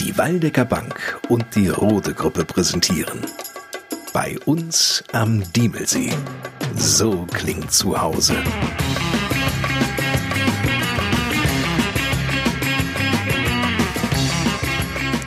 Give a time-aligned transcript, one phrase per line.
[0.00, 3.20] Die Waldecker Bank und die Rode Gruppe präsentieren.
[4.12, 6.10] Bei uns am Diemelsee.
[6.76, 8.36] So klingt zu Hause.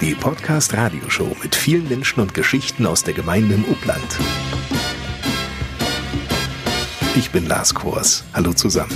[0.02, 4.18] Die Podcast-Radioshow mit vielen Menschen und Geschichten aus der Gemeinde im Upland.
[7.15, 8.23] Ich bin Lars Kors.
[8.34, 8.95] Hallo zusammen.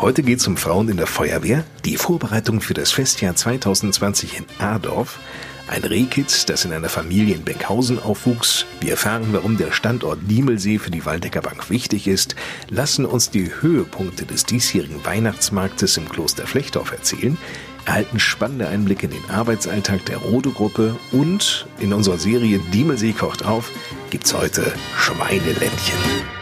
[0.00, 4.46] Heute geht es um Frauen in der Feuerwehr, die Vorbereitung für das Festjahr 2020 in
[4.58, 5.20] Adorf,
[5.68, 8.64] ein Rehkitz, das in einer Familie in Benkhausen aufwuchs.
[8.80, 12.34] Wir erfahren, warum der Standort Diemelsee für die Waldecker Bank wichtig ist,
[12.70, 17.36] lassen uns die Höhepunkte des diesjährigen Weihnachtsmarktes im Kloster Flechtdorf erzählen,
[17.84, 20.96] erhalten spannende Einblicke in den Arbeitsalltag der Rode-Gruppe.
[21.12, 23.70] Und in unserer Serie Diemelsee kocht auf
[24.08, 26.39] gibt's heute Schweineländchen.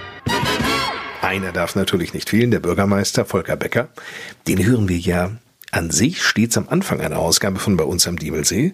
[1.28, 3.88] Einer darf natürlich nicht fehlen, der Bürgermeister Volker Becker.
[4.46, 5.32] Den hören wir ja
[5.70, 8.72] an sich stets am Anfang einer Ausgabe von bei uns am Diemelsee.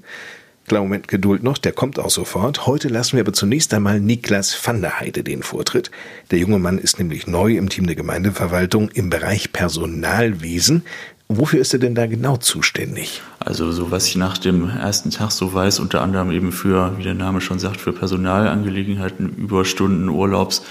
[0.69, 2.65] Klar, Moment Geduld noch, der kommt auch sofort.
[2.65, 5.91] Heute lassen wir aber zunächst einmal Niklas van der Heide den Vortritt.
[6.31, 10.85] Der junge Mann ist nämlich neu im Team der Gemeindeverwaltung im Bereich Personalwesen.
[11.27, 13.21] Wofür ist er denn da genau zuständig?
[13.41, 17.03] Also so was ich nach dem ersten Tag so weiß, unter anderem eben für, wie
[17.03, 20.63] der Name schon sagt, für Personalangelegenheiten, Überstunden, Urlaubs,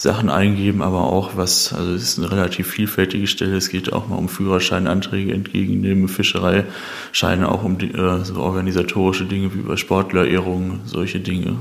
[0.00, 3.56] Sachen eingeben, aber auch was, also es ist eine relativ vielfältige Stelle.
[3.56, 9.58] Es geht auch mal um Führerscheinanträge entgegennehmen, Fischereischeine, auch um äh, so organisatorische Dinge wie
[9.58, 11.58] bei Sportlerehrungen, solche Dinge.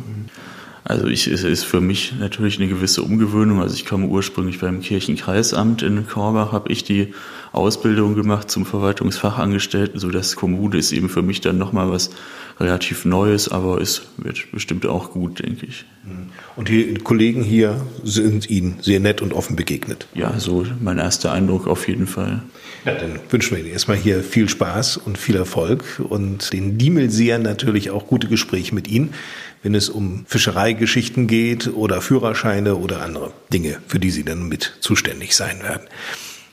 [0.86, 3.60] Also ich, es ist für mich natürlich eine gewisse Umgewöhnung.
[3.60, 7.14] Also ich komme ursprünglich beim Kirchenkreisamt in Korbach, habe ich die
[7.52, 12.12] Ausbildung gemacht zum Verwaltungsfachangestellten, so dass Kommune ist eben für mich dann nochmal was
[12.58, 15.84] relativ Neues, aber es wird bestimmt auch gut, denke ich.
[16.60, 20.10] Und die Kollegen hier sind Ihnen sehr nett und offen begegnet?
[20.14, 22.44] Ja, so mein erster Eindruck auf jeden Fall.
[22.84, 27.44] Ja, dann wünschen wir Ihnen erstmal hier viel Spaß und viel Erfolg und den Diemelseern
[27.44, 29.14] natürlich auch gute Gespräche mit Ihnen,
[29.64, 34.74] wenn es um Fischereigeschichten geht oder Führerscheine oder andere Dinge, für die Sie dann mit
[34.82, 35.88] zuständig sein werden.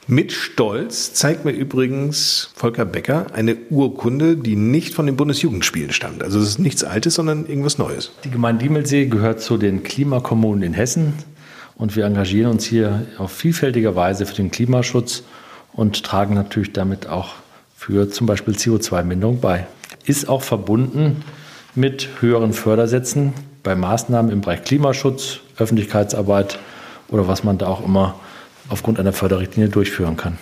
[0.08, 6.22] Mit Stolz zeigt mir übrigens Volker Becker eine Urkunde, die nicht von den Bundesjugendspielen stammt.
[6.22, 8.12] Also es ist nichts Altes, sondern irgendwas Neues.
[8.22, 11.14] Die Gemeinde Diemelsee gehört zu den Klimakommunen in Hessen
[11.74, 15.24] und wir engagieren uns hier auf vielfältige Weise für den Klimaschutz
[15.72, 17.34] und tragen natürlich damit auch
[17.76, 19.66] für zum Beispiel CO2-Minderung bei.
[20.04, 21.24] Ist auch verbunden
[21.74, 23.32] mit höheren Fördersätzen
[23.64, 26.60] bei Maßnahmen im Bereich Klimaschutz, Öffentlichkeitsarbeit
[27.08, 28.14] oder was man da auch immer
[28.68, 30.38] aufgrund einer Förderrichtlinie durchführen kann.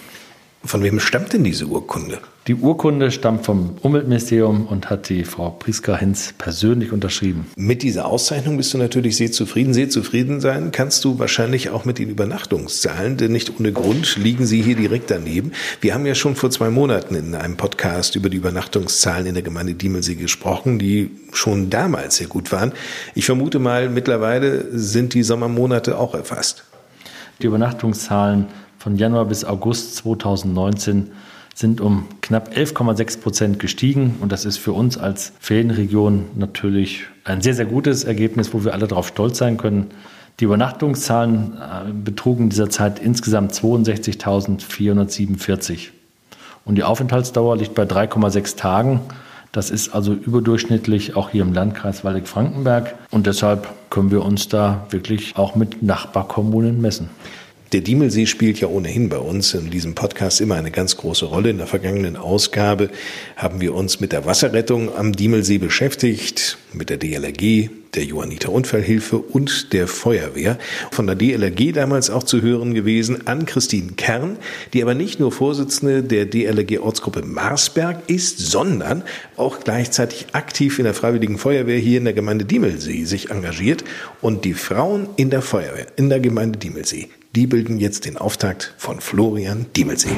[0.67, 2.21] Von wem stammt denn diese Urkunde?
[2.47, 7.47] Die Urkunde stammt vom Umweltministerium und hat die Frau Priska Hinz persönlich unterschrieben.
[7.55, 9.75] Mit dieser Auszeichnung bist du natürlich sehr zufrieden.
[9.75, 14.47] Sehr zufrieden sein kannst du wahrscheinlich auch mit den Übernachtungszahlen, denn nicht ohne Grund liegen
[14.47, 15.53] sie hier direkt daneben.
[15.83, 19.43] Wir haben ja schon vor zwei Monaten in einem Podcast über die Übernachtungszahlen in der
[19.43, 22.73] Gemeinde Diemelsee gesprochen, die schon damals sehr gut waren.
[23.15, 26.65] Ich vermute mal, mittlerweile sind die Sommermonate auch erfasst.
[27.43, 28.47] Die Übernachtungszahlen
[28.78, 31.11] von Januar bis August 2019
[31.55, 34.17] sind um knapp 11,6 Prozent gestiegen.
[34.21, 38.75] Und das ist für uns als Ferienregion natürlich ein sehr, sehr gutes Ergebnis, wo wir
[38.75, 39.87] alle darauf stolz sein können.
[40.41, 45.91] Die Übernachtungszahlen äh, betrugen in dieser Zeit insgesamt 62.447.
[46.65, 48.99] Und die Aufenthaltsdauer liegt bei 3,6 Tagen.
[49.54, 52.97] Das ist also überdurchschnittlich auch hier im Landkreis Waldeck-Frankenberg.
[53.12, 57.09] Und deshalb können wir uns da wirklich auch mit Nachbarkommunen messen.
[57.75, 61.51] Der Diemelsee spielt ja ohnehin bei uns in diesem Podcast immer eine ganz große Rolle.
[61.51, 62.89] In der vergangenen Ausgabe
[63.35, 69.19] haben wir uns mit der Wasserrettung am Diemelsee beschäftigt, mit der DLRG, der Johanniter Unfallhilfe
[69.19, 70.57] und der Feuerwehr.
[70.93, 74.37] Von der DLRG damals auch zu hören gewesen an Christine Kern,
[74.73, 79.03] die aber nicht nur Vorsitzende der DLRG Ortsgruppe Marsberg ist, sondern
[79.37, 83.83] auch gleichzeitig aktiv in der Freiwilligen Feuerwehr hier in der Gemeinde Diemelsee sich engagiert
[84.21, 88.75] und die Frauen in der Feuerwehr in der Gemeinde Diemelsee die bilden jetzt den Auftakt
[88.77, 90.16] von Florian Diemelsee.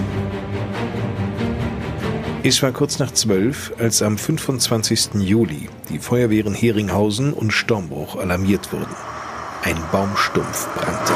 [2.43, 5.15] Es war kurz nach zwölf, als am 25.
[5.15, 8.95] Juli die Feuerwehren Heringhausen und Stormbruch alarmiert wurden.
[9.63, 11.13] Ein Baumstumpf brannte.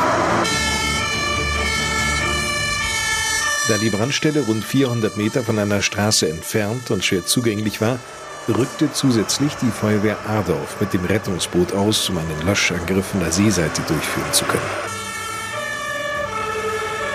[3.68, 8.00] Da die Brandstelle rund 400 Meter von einer Straße entfernt und schwer zugänglich war,
[8.48, 13.82] rückte zusätzlich die Feuerwehr Adorf mit dem Rettungsboot aus, um einen Löschangriff von der Seeseite
[13.82, 14.99] durchführen zu können.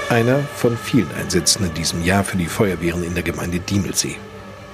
[0.10, 4.18] Einer von vielen Einsätzen in diesem Jahr für die Feuerwehren in der Gemeinde Diemelsee.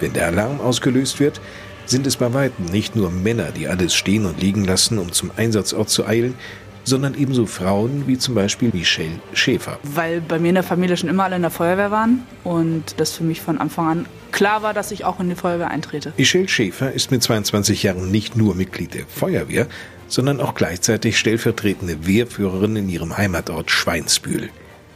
[0.01, 1.39] Wenn der Alarm ausgelöst wird,
[1.85, 5.31] sind es bei weitem nicht nur Männer, die alles stehen und liegen lassen, um zum
[5.37, 6.35] Einsatzort zu eilen,
[6.83, 9.79] sondern ebenso Frauen wie zum Beispiel Michelle Schäfer.
[9.83, 13.13] Weil bei mir in der Familie schon immer alle in der Feuerwehr waren und das
[13.13, 16.11] für mich von Anfang an klar war, dass ich auch in die Feuerwehr eintrete.
[16.17, 19.67] Michelle Schäfer ist mit 22 Jahren nicht nur Mitglied der Feuerwehr,
[20.09, 24.49] sondern auch gleichzeitig stellvertretende Wehrführerin in ihrem Heimatort Schweinsbühl.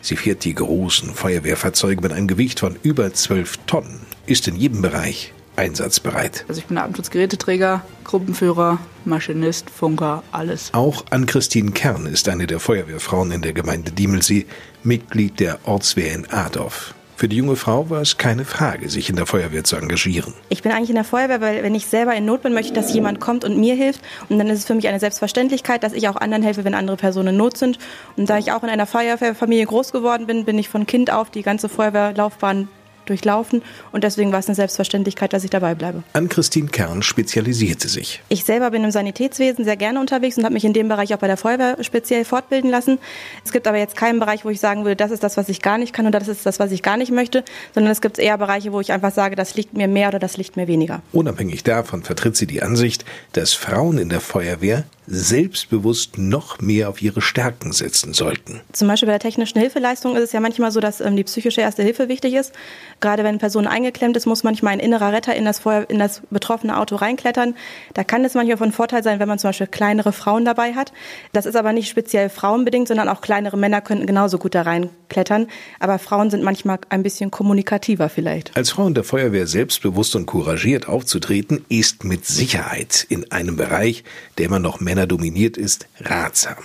[0.05, 4.83] Sie fährt die großen Feuerwehrfahrzeuge mit einem Gewicht von über 12 Tonnen, ist in jedem
[4.83, 6.45] Bereich einsatzbereit.
[6.47, 10.71] Also ich bin Atemschutzgeräteträger, Gruppenführer, Maschinist, Funker, alles.
[10.75, 14.45] Auch Ann-Christine Kern ist eine der Feuerwehrfrauen in der Gemeinde Diemelsee,
[14.83, 16.93] Mitglied der Ortswehr in Adorf.
[17.17, 20.33] Für die junge Frau war es keine Frage, sich in der Feuerwehr zu engagieren.
[20.49, 22.73] Ich bin eigentlich in der Feuerwehr, weil wenn ich selber in Not bin, möchte ich,
[22.73, 24.01] dass jemand kommt und mir hilft.
[24.27, 26.97] Und dann ist es für mich eine Selbstverständlichkeit, dass ich auch anderen helfe, wenn andere
[26.97, 27.79] Personen in Not sind.
[28.17, 31.29] Und da ich auch in einer Feuerwehrfamilie groß geworden bin, bin ich von Kind auf
[31.29, 32.67] die ganze Feuerwehrlaufbahn
[33.09, 33.61] durchlaufen
[33.91, 36.03] und deswegen war es eine Selbstverständlichkeit, dass ich dabei bleibe.
[36.13, 38.21] Ann-Christine Kern spezialisierte sich.
[38.29, 41.19] Ich selber bin im Sanitätswesen sehr gerne unterwegs und habe mich in dem Bereich auch
[41.19, 42.99] bei der Feuerwehr speziell fortbilden lassen.
[43.43, 45.61] Es gibt aber jetzt keinen Bereich, wo ich sagen würde, das ist das, was ich
[45.61, 47.43] gar nicht kann und das ist das, was ich gar nicht möchte,
[47.73, 50.37] sondern es gibt eher Bereiche, wo ich einfach sage, das liegt mir mehr oder das
[50.37, 51.01] liegt mir weniger.
[51.11, 57.01] Unabhängig davon vertritt sie die Ansicht, dass Frauen in der Feuerwehr selbstbewusst noch mehr auf
[57.01, 58.61] ihre Stärken setzen sollten.
[58.71, 61.61] Zum Beispiel bei der technischen Hilfeleistung ist es ja manchmal so, dass ähm, die psychische
[61.61, 62.53] Erste Hilfe wichtig ist.
[63.01, 65.99] Gerade wenn eine Person eingeklemmt ist, muss manchmal ein innerer Retter in das, Feuer, in
[65.99, 67.55] das betroffene Auto reinklettern.
[67.93, 70.91] Da kann es manchmal von Vorteil sein, wenn man zum Beispiel kleinere Frauen dabei hat.
[71.33, 75.47] Das ist aber nicht speziell frauenbedingt, sondern auch kleinere Männer könnten genauso gut da reinklettern.
[75.79, 78.55] Aber Frauen sind manchmal ein bisschen kommunikativer vielleicht.
[78.55, 84.03] Als Frau in der Feuerwehr selbstbewusst und couragiert aufzutreten, ist mit Sicherheit in einem Bereich,
[84.37, 86.57] der immer noch Männer dominiert ist, ratsam.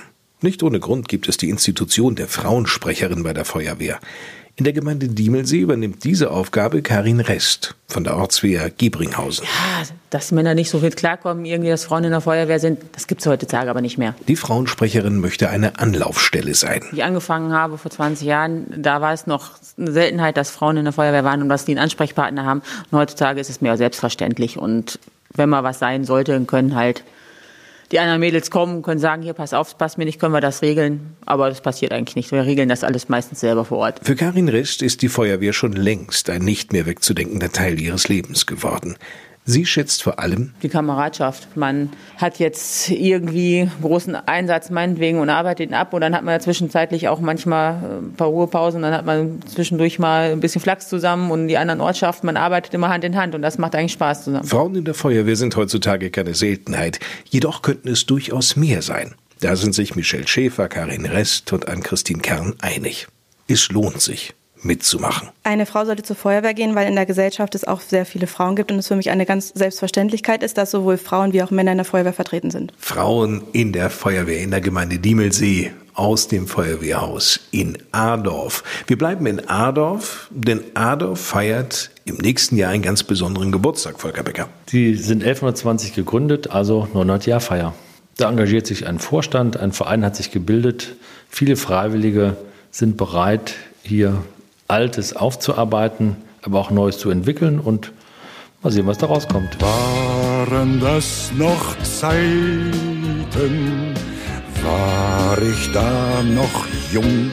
[0.42, 4.00] Nicht ohne Grund gibt es die Institution der Frauensprecherin bei der Feuerwehr.
[4.56, 9.44] In der Gemeinde Diemelsee übernimmt diese Aufgabe Karin Rest von der Ortswehr Giebringhausen.
[9.44, 13.06] Ja, dass Männer nicht so viel klarkommen, irgendwie, dass Frauen in der Feuerwehr sind, das
[13.06, 14.14] gibt es heutzutage aber nicht mehr.
[14.28, 16.82] Die Frauensprecherin möchte eine Anlaufstelle sein.
[16.90, 20.76] Wie ich angefangen habe vor 20 Jahren, da war es noch eine Seltenheit, dass Frauen
[20.76, 22.60] in der Feuerwehr waren und dass die einen Ansprechpartner haben.
[22.90, 24.58] Und heutzutage ist es mehr selbstverständlich.
[24.58, 24.98] Und
[25.32, 27.02] wenn mal was sein sollte, können halt
[27.92, 30.40] die anderen Mädels kommen, können sagen, hier, pass auf, es passt mir nicht, können wir
[30.40, 31.16] das regeln.
[31.26, 32.30] Aber das passiert eigentlich nicht.
[32.30, 34.00] Wir regeln das alles meistens selber vor Ort.
[34.02, 38.46] Für Karin Rist ist die Feuerwehr schon längst ein nicht mehr wegzudenkender Teil ihres Lebens
[38.46, 38.96] geworden.
[39.46, 41.56] Sie schätzt vor allem die Kameradschaft.
[41.56, 46.34] Man hat jetzt irgendwie großen Einsatz meinetwegen und arbeitet ihn ab und dann hat man
[46.34, 50.88] ja zwischenzeitlich auch manchmal ein paar Ruhepausen, dann hat man zwischendurch mal ein bisschen Flachs
[50.88, 53.92] zusammen und die anderen Ortschaften, man arbeitet immer Hand in Hand und das macht eigentlich
[53.92, 54.46] Spaß zusammen.
[54.46, 59.14] Frauen in der Feuerwehr sind heutzutage keine Seltenheit, jedoch könnten es durchaus mehr sein.
[59.40, 63.08] Da sind sich Michelle Schäfer, Karin Rest und Ann-Christine Kern einig.
[63.48, 65.28] Es lohnt sich mitzumachen.
[65.44, 68.56] Eine Frau sollte zur Feuerwehr gehen, weil in der Gesellschaft es auch sehr viele Frauen
[68.56, 71.72] gibt und es für mich eine ganz Selbstverständlichkeit ist, dass sowohl Frauen wie auch Männer
[71.72, 72.72] in der Feuerwehr vertreten sind.
[72.78, 78.64] Frauen in der Feuerwehr in der Gemeinde Diemelsee aus dem Feuerwehrhaus in Adorf.
[78.86, 84.22] Wir bleiben in Adorf, denn Adorf feiert im nächsten Jahr einen ganz besonderen Geburtstag, Volker
[84.22, 84.48] Becker.
[84.66, 87.74] Sie sind 1120 gegründet, also 900 Jahr Feier.
[88.16, 90.96] Da engagiert sich ein Vorstand, ein Verein hat sich gebildet,
[91.28, 92.36] viele Freiwillige
[92.70, 94.22] sind bereit, hier
[94.70, 97.92] Altes aufzuarbeiten, aber auch Neues zu entwickeln und
[98.62, 99.60] mal sehen, was da rauskommt.
[99.60, 102.72] Waren das noch Zeiten,
[104.62, 107.30] war ich da noch jung?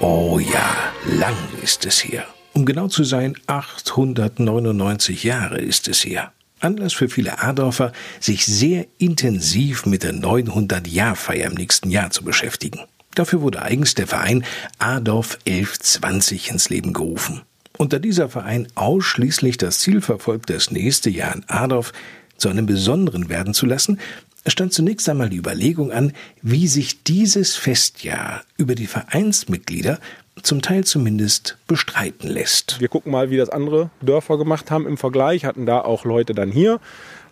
[0.00, 0.74] Oh ja,
[1.18, 2.24] lang ist es her.
[2.54, 6.32] Um genau zu sein, 899 Jahre ist es her.
[6.60, 12.80] Anlass für viele Adorfer, sich sehr intensiv mit der 900-Jahr-Feier im nächsten Jahr zu beschäftigen.
[13.14, 14.44] Dafür wurde eigens der Verein
[14.78, 17.42] Adorf 1120 ins Leben gerufen.
[17.76, 21.92] Und da dieser Verein ausschließlich das Ziel verfolgt, das nächste Jahr in Adorf
[22.36, 24.00] zu einem besonderen werden zu lassen,
[24.46, 29.98] stand zunächst einmal die Überlegung an, wie sich dieses Festjahr über die Vereinsmitglieder
[30.42, 32.80] zum Teil zumindest bestreiten lässt.
[32.80, 36.34] Wir gucken mal, wie das andere Dörfer gemacht haben im Vergleich, hatten da auch Leute
[36.34, 36.80] dann hier,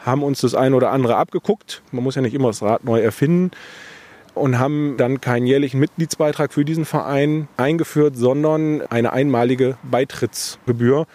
[0.01, 1.83] haben uns das eine oder andere abgeguckt.
[1.91, 3.51] Man muss ja nicht immer das Rad neu erfinden
[4.35, 11.07] und haben dann keinen jährlichen Mitgliedsbeitrag für diesen Verein eingeführt, sondern eine einmalige Beitrittsgebühr,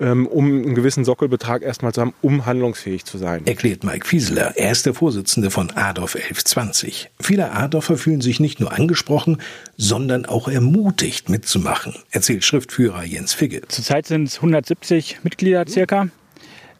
[0.00, 3.46] ähm, um einen gewissen Sockelbetrag erstmal zu haben, um handlungsfähig zu sein.
[3.46, 4.56] Erklärt Mike Fieseler.
[4.56, 7.10] Er ist der Vorsitzende von Adorf 1120.
[7.20, 9.38] Viele Adorfer fühlen sich nicht nur angesprochen,
[9.76, 13.62] sondern auch ermutigt mitzumachen, erzählt Schriftführer Jens Figge.
[13.68, 16.08] Zurzeit sind es 170 Mitglieder circa.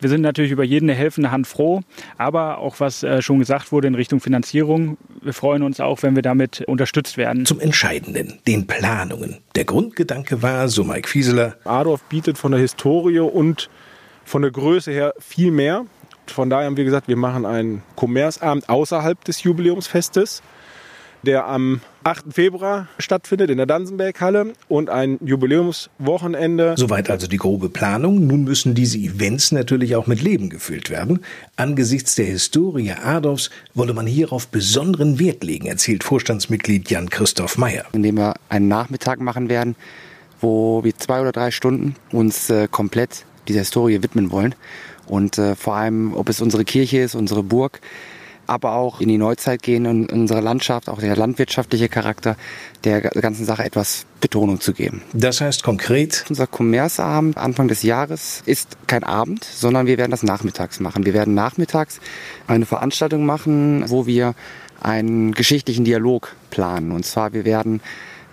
[0.03, 1.83] Wir sind natürlich über jede helfende Hand froh,
[2.19, 6.17] aber auch was äh, schon gesagt wurde in Richtung Finanzierung, wir freuen uns auch, wenn
[6.17, 7.47] wir damit unterstützt werden.
[7.47, 9.39] Zum Entscheidenden, den Planungen.
[9.55, 13.71] Der Grundgedanke war, so Mike Fieseler, Adorf bietet von der Historie und
[14.25, 15.87] von der Größe her viel mehr.
[16.27, 20.43] Von daher haben wir gesagt, wir machen einen Kommerzabend außerhalb des Jubiläumsfestes,
[21.23, 22.33] der am 8.
[22.33, 26.75] Februar stattfindet in der Dansenberghalle und ein Jubiläumswochenende.
[26.77, 28.27] Soweit also die grobe Planung.
[28.27, 31.21] Nun müssen diese Events natürlich auch mit Leben gefüllt werden.
[31.57, 37.85] Angesichts der Historie Adolfs wolle man hierauf besonderen Wert legen, erzählt Vorstandsmitglied Jan-Christoph Meyer.
[37.93, 39.77] Indem wir einen Nachmittag machen werden,
[40.41, 44.55] wo wir zwei oder drei Stunden uns äh, komplett dieser Historie widmen wollen.
[45.07, 47.81] Und äh, vor allem, ob es unsere Kirche ist, unsere Burg,
[48.47, 52.37] aber auch in die Neuzeit gehen und unsere Landschaft, auch der landwirtschaftliche Charakter
[52.85, 55.03] der ganzen Sache etwas Betonung zu geben.
[55.13, 56.25] Das heißt konkret?
[56.29, 61.05] Unser Kommerzabend Anfang des Jahres ist kein Abend, sondern wir werden das nachmittags machen.
[61.05, 62.01] Wir werden nachmittags
[62.47, 64.35] eine Veranstaltung machen, wo wir
[64.81, 66.93] einen geschichtlichen Dialog planen.
[66.93, 67.81] Und zwar, wir werden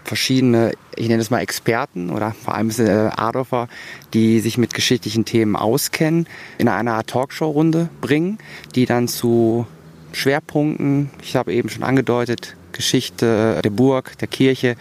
[0.03, 3.67] verschiedene, ich nenne es mal Experten oder vor allem äh, Adolfer,
[4.13, 8.39] die sich mit geschichtlichen Themen auskennen, in einer Art Talkshow-Runde bringen,
[8.75, 9.67] die dann zu
[10.13, 14.75] Schwerpunkten, ich habe eben schon angedeutet, Geschichte der Burg, der Kirche,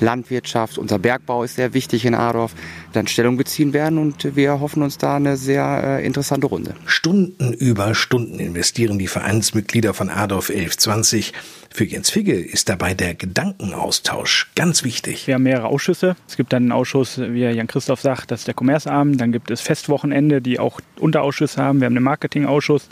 [0.00, 2.54] Landwirtschaft, unser Bergbau ist sehr wichtig in Adorf,
[2.98, 6.74] dann Stellung beziehen werden und wir hoffen uns da eine sehr äh, interessante Runde.
[6.86, 11.32] Stunden über Stunden investieren die Vereinsmitglieder von Adorf 1120
[11.70, 15.26] für Jens Figge ist dabei der Gedankenaustausch ganz wichtig.
[15.26, 16.16] Wir haben mehrere Ausschüsse.
[16.26, 19.20] Es gibt dann einen Ausschuss, wie Jan Christoph sagt, das ist der Kommerzabend.
[19.20, 21.80] Dann gibt es Festwochenende, die auch Unterausschüsse haben.
[21.80, 22.88] Wir haben einen Marketingausschuss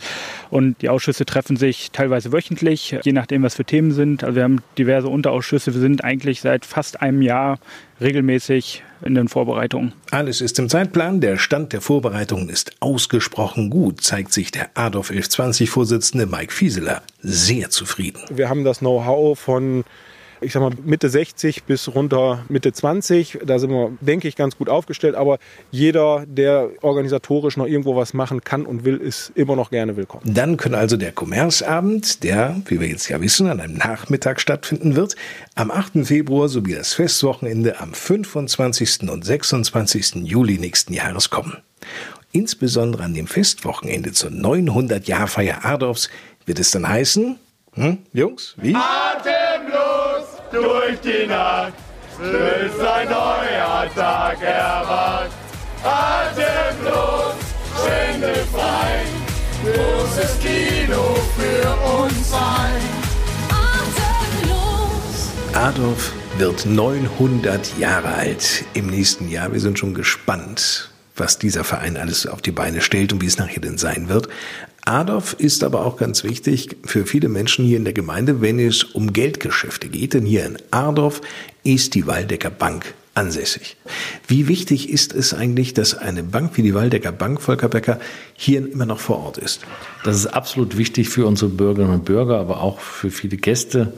[0.51, 4.23] und die Ausschüsse treffen sich teilweise wöchentlich, je nachdem, was für Themen sind.
[4.23, 5.75] Also wir haben diverse Unterausschüsse.
[5.75, 7.59] Wir sind eigentlich seit fast einem Jahr
[8.01, 9.93] regelmäßig in den Vorbereitungen.
[10.11, 11.21] Alles ist im Zeitplan.
[11.21, 17.71] Der Stand der Vorbereitungen ist ausgesprochen gut, zeigt sich der Adolf 1120-Vorsitzende Mike Fieseler sehr
[17.71, 18.21] zufrieden.
[18.31, 19.85] Wir haben das Know-how von
[20.41, 23.41] ich sag mal, Mitte 60 bis runter Mitte 20.
[23.45, 25.15] Da sind wir, denke ich, ganz gut aufgestellt.
[25.15, 25.39] Aber
[25.71, 30.23] jeder, der organisatorisch noch irgendwo was machen kann und will, ist immer noch gerne willkommen.
[30.27, 34.97] Dann können also der Kommerzabend, der, wie wir jetzt ja wissen, an einem Nachmittag stattfinden
[34.97, 35.17] wird,
[35.55, 36.07] am 8.
[36.07, 39.09] Februar sowie das Festwochenende am 25.
[39.11, 40.17] und 26.
[40.25, 41.59] Juli nächsten Jahres kommen.
[42.33, 46.11] Insbesondere an dem Festwochenende zur 900-Jahrfeier Adolfs
[46.45, 47.39] wird es dann heißen,
[47.75, 48.75] hm, Jungs, wie?
[48.75, 49.86] Atemlos
[50.51, 51.73] durch die Nacht,
[52.19, 55.31] bis ein neuer Tag erwacht.
[55.83, 57.35] Atemlos,
[58.53, 59.05] frei,
[59.63, 61.69] großes Kino für
[62.01, 62.83] uns ein.
[64.41, 65.31] Atemlos.
[65.55, 69.53] Adolf wird 900 Jahre alt im nächsten Jahr.
[69.53, 73.39] Wir sind schon gespannt, was dieser Verein alles auf die Beine stellt und wie es
[73.39, 74.29] nachher denn sein wird.
[74.87, 78.85] Adolf ist aber auch ganz wichtig für viele Menschen hier in der Gemeinde, wenn es
[78.85, 80.15] um Geldgeschäfte geht.
[80.15, 81.23] Denn hier in Adorf
[81.65, 83.77] ist die Waldecker Bank ansässig.
[84.29, 87.99] Wie wichtig ist es eigentlich, dass eine Bank wie die Waldecker Bank, Volker Becker,
[88.35, 89.63] hier immer noch vor Ort ist?
[90.05, 93.93] Das ist absolut wichtig für unsere Bürgerinnen und Bürger, aber auch für viele Gäste,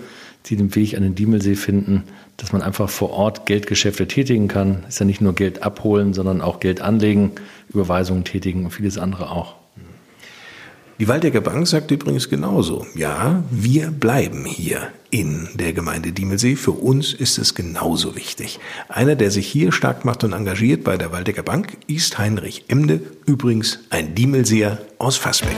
[0.46, 2.04] die den Weg an den Diemelsee finden,
[2.38, 4.84] dass man einfach vor Ort Geldgeschäfte tätigen kann.
[4.88, 7.32] Ist ja nicht nur Geld abholen, sondern auch Geld anlegen,
[7.68, 9.56] Überweisungen tätigen und vieles andere auch.
[11.00, 12.84] Die Waldecker Bank sagt übrigens genauso.
[12.96, 16.56] Ja, wir bleiben hier in der Gemeinde Diemelsee.
[16.56, 18.58] Für uns ist es genauso wichtig.
[18.88, 23.00] Einer, der sich hier stark macht und engagiert bei der Waldecker Bank, ist Heinrich Emde,
[23.26, 25.54] übrigens ein Diemelseer aus Fassbeck.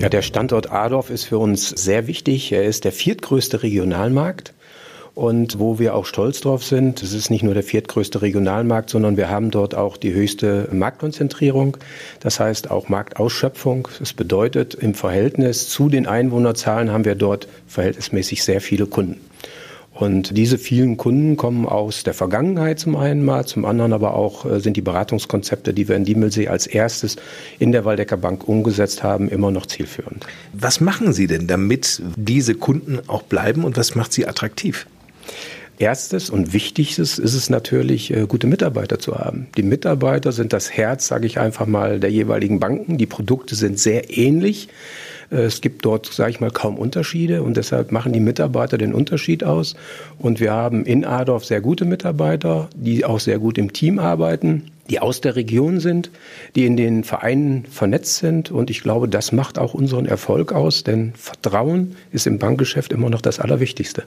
[0.00, 2.50] Ja, der Standort Adorf ist für uns sehr wichtig.
[2.50, 4.52] Er ist der viertgrößte Regionalmarkt
[5.16, 7.02] und wo wir auch stolz drauf sind.
[7.02, 11.78] Es ist nicht nur der viertgrößte Regionalmarkt, sondern wir haben dort auch die höchste Marktkonzentrierung.
[12.20, 13.88] Das heißt auch Marktausschöpfung.
[13.98, 19.18] Das bedeutet, im Verhältnis zu den Einwohnerzahlen haben wir dort verhältnismäßig sehr viele Kunden.
[19.94, 24.44] Und diese vielen Kunden kommen aus der Vergangenheit zum einen mal, zum anderen aber auch
[24.44, 27.16] äh, sind die Beratungskonzepte, die wir in Diemelsee als erstes
[27.58, 30.26] in der Waldecker Bank umgesetzt haben, immer noch zielführend.
[30.52, 34.86] Was machen Sie denn, damit diese Kunden auch bleiben und was macht sie attraktiv?
[35.78, 39.48] Erstes und Wichtigstes ist es natürlich, äh, gute Mitarbeiter zu haben.
[39.58, 42.96] Die Mitarbeiter sind das Herz, sage ich einfach mal, der jeweiligen Banken.
[42.96, 44.68] Die Produkte sind sehr ähnlich.
[45.30, 48.94] Äh, es gibt dort, sage ich mal, kaum Unterschiede und deshalb machen die Mitarbeiter den
[48.94, 49.76] Unterschied aus.
[50.18, 54.70] Und wir haben in Adorf sehr gute Mitarbeiter, die auch sehr gut im Team arbeiten,
[54.88, 56.10] die aus der Region sind,
[56.54, 58.50] die in den Vereinen vernetzt sind.
[58.50, 63.10] Und ich glaube, das macht auch unseren Erfolg aus, denn Vertrauen ist im Bankgeschäft immer
[63.10, 64.04] noch das Allerwichtigste.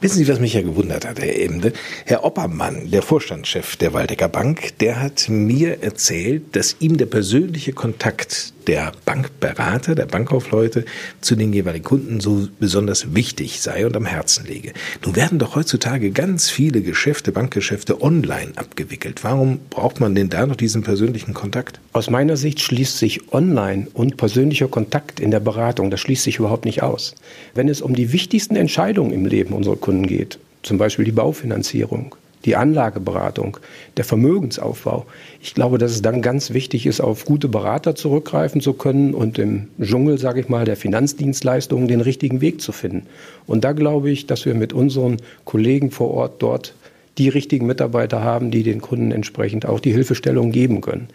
[0.00, 1.72] Wissen Sie, was mich ja gewundert hat, Herr Emde?
[2.04, 7.72] Herr Oppermann, der Vorstandschef der Waldecker Bank, der hat mir erzählt, dass ihm der persönliche
[7.72, 10.84] Kontakt der Bankberater, der Bankkaufleute
[11.20, 14.72] zu den jeweiligen Kunden so besonders wichtig sei und am Herzen lege.
[15.04, 19.24] Nun werden doch heutzutage ganz viele Geschäfte, Bankgeschäfte online abgewickelt.
[19.24, 21.80] Warum braucht man denn da noch diesen persönlichen Kontakt?
[21.92, 26.38] Aus meiner Sicht schließt sich online und persönlicher Kontakt in der Beratung, das schließt sich
[26.38, 27.14] überhaupt nicht aus.
[27.54, 32.14] Wenn es um die wichtigsten Entscheidungen im Leben unserer Kunden geht, zum Beispiel die Baufinanzierung,
[32.44, 33.58] die Anlageberatung,
[33.96, 35.06] der Vermögensaufbau.
[35.40, 39.38] Ich glaube, dass es dann ganz wichtig ist, auf gute Berater zurückgreifen zu können und
[39.38, 43.06] im Dschungel, sage ich mal, der Finanzdienstleistungen den richtigen Weg zu finden.
[43.46, 46.74] Und da glaube ich, dass wir mit unseren Kollegen vor Ort dort
[47.18, 51.08] die richtigen Mitarbeiter haben, die den Kunden entsprechend auch die Hilfestellung geben können.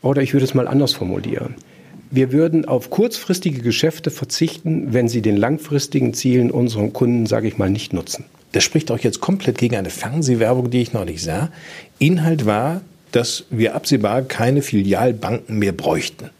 [0.00, 1.56] Oder ich würde es mal anders formulieren.
[2.10, 7.58] Wir würden auf kurzfristige Geschäfte verzichten, wenn sie den langfristigen Zielen unserer Kunden, sage ich
[7.58, 8.24] mal, nicht nutzen.
[8.52, 11.50] Das spricht auch jetzt komplett gegen eine Fernsehwerbung, die ich noch nicht sah.
[11.98, 12.80] Inhalt war,
[13.12, 16.30] dass wir absehbar keine Filialbanken mehr bräuchten.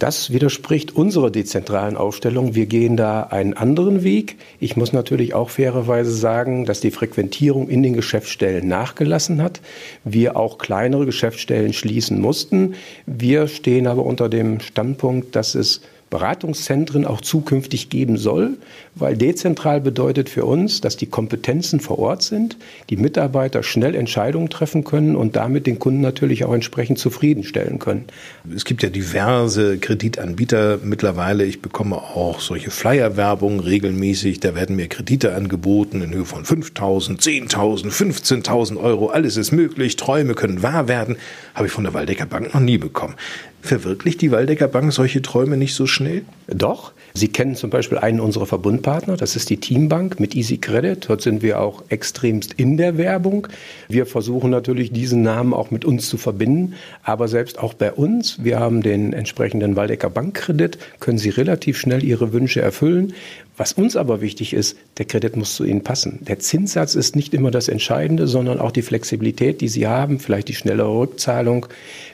[0.00, 2.54] Das widerspricht unserer dezentralen Aufstellung.
[2.54, 4.36] Wir gehen da einen anderen Weg.
[4.58, 9.60] Ich muss natürlich auch fairerweise sagen, dass die Frequentierung in den Geschäftsstellen nachgelassen hat.
[10.02, 12.76] Wir auch kleinere Geschäftsstellen schließen mussten.
[13.04, 18.58] Wir stehen aber unter dem Standpunkt, dass es Beratungszentren auch zukünftig geben soll,
[18.96, 22.56] weil dezentral bedeutet für uns, dass die Kompetenzen vor Ort sind,
[22.90, 28.06] die Mitarbeiter schnell Entscheidungen treffen können und damit den Kunden natürlich auch entsprechend zufriedenstellen können.
[28.54, 31.44] Es gibt ja diverse Kreditanbieter mittlerweile.
[31.44, 34.40] Ich bekomme auch solche Flyer-Werbung regelmäßig.
[34.40, 39.10] Da werden mir Kredite angeboten in Höhe von 5.000, 10.000, 15.000 Euro.
[39.10, 39.94] Alles ist möglich.
[39.94, 41.16] Träume können wahr werden.
[41.54, 43.14] Habe ich von der Waldecker Bank noch nie bekommen.
[43.62, 46.22] Verwirklicht die Waldecker Bank solche Träume nicht so schnell?
[46.46, 46.92] Doch.
[47.12, 51.08] Sie kennen zum Beispiel einen unserer Verbundpartner, das ist die Teambank mit Easy Credit.
[51.08, 53.48] Dort sind wir auch extremst in der Werbung.
[53.88, 56.74] Wir versuchen natürlich, diesen Namen auch mit uns zu verbinden.
[57.02, 62.04] Aber selbst auch bei uns, wir haben den entsprechenden Waldecker Bankkredit, können Sie relativ schnell
[62.04, 63.12] Ihre Wünsche erfüllen.
[63.60, 66.20] Was uns aber wichtig ist, der Kredit muss zu Ihnen passen.
[66.22, 70.48] Der Zinssatz ist nicht immer das Entscheidende, sondern auch die Flexibilität, die Sie haben, vielleicht
[70.48, 71.66] die schnellere Rückzahlung,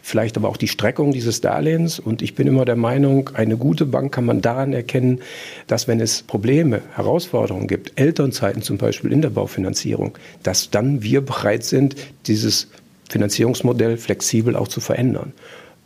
[0.03, 2.01] vielleicht aber auch die Streckung dieses Darlehens.
[2.01, 5.21] Und ich bin immer der Meinung, eine gute Bank kann man daran erkennen,
[5.69, 11.21] dass wenn es Probleme, Herausforderungen gibt, Elternzeiten zum Beispiel in der Baufinanzierung, dass dann wir
[11.21, 11.95] bereit sind,
[12.27, 12.67] dieses
[13.09, 15.33] Finanzierungsmodell flexibel auch zu verändern.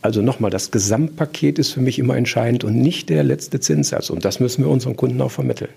[0.02, 4.10] Also nochmal, das Gesamtpaket ist für mich immer entscheidend und nicht der letzte Zinssatz.
[4.10, 5.70] Und das müssen wir unseren Kunden auch vermitteln.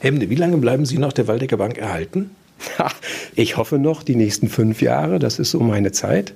[0.00, 2.30] Hemde, wie lange bleiben Sie noch der Waldecker Bank erhalten?
[3.34, 6.32] Ich hoffe noch die nächsten fünf Jahre, das ist so meine Zeit.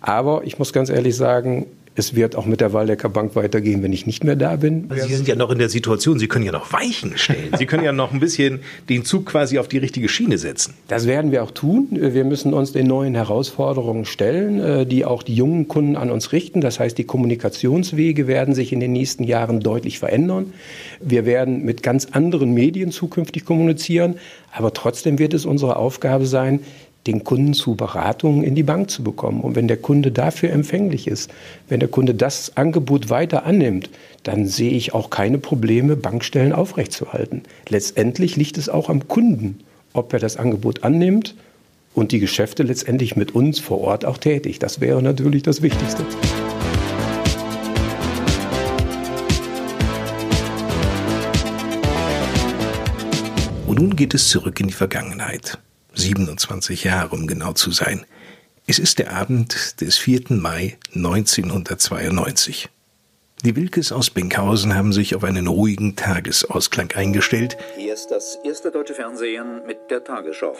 [0.00, 3.92] Aber ich muss ganz ehrlich sagen, es wird auch mit der Waldecker Bank weitergehen, wenn
[3.92, 4.88] ich nicht mehr da bin.
[4.94, 7.50] Sie sind ja noch in der Situation, Sie können ja noch Weichen stellen.
[7.58, 10.74] Sie können ja noch ein bisschen den Zug quasi auf die richtige Schiene setzen.
[10.88, 11.88] Das werden wir auch tun.
[11.90, 16.32] Wir müssen uns den neuen Herausforderungen stellen, äh, die auch die jungen Kunden an uns
[16.32, 16.60] richten.
[16.60, 20.52] Das heißt, die Kommunikationswege werden sich in den nächsten Jahren deutlich verändern.
[21.00, 24.16] Wir werden mit ganz anderen Medien zukünftig kommunizieren.
[24.52, 26.60] Aber trotzdem wird es unsere Aufgabe sein,
[27.06, 29.40] den Kunden zu Beratungen in die Bank zu bekommen.
[29.40, 31.30] Und wenn der Kunde dafür empfänglich ist,
[31.68, 33.90] wenn der Kunde das Angebot weiter annimmt,
[34.22, 37.42] dann sehe ich auch keine Probleme, Bankstellen aufrechtzuerhalten.
[37.68, 39.58] Letztendlich liegt es auch am Kunden,
[39.92, 41.34] ob er das Angebot annimmt
[41.94, 44.58] und die Geschäfte letztendlich mit uns vor Ort auch tätig.
[44.60, 46.04] Das wäre natürlich das Wichtigste.
[53.66, 55.58] Und nun geht es zurück in die Vergangenheit.
[55.94, 58.06] 27 Jahre, um genau zu sein.
[58.66, 60.24] Es ist der Abend des 4.
[60.30, 62.68] Mai 1992.
[63.44, 67.56] Die Wilkes aus Benkhausen haben sich auf einen ruhigen Tagesausklang eingestellt.
[67.76, 70.56] Hier ist das erste deutsche Fernsehen mit der Tagesschau.